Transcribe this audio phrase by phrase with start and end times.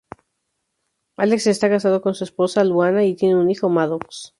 [1.15, 4.29] Alex está casado con su esposa, Luana, y tiene un hijo, Maddox.